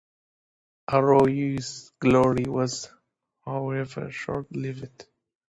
[0.91, 2.89] Arroyo's glory was,
[3.45, 5.05] however, short-lived.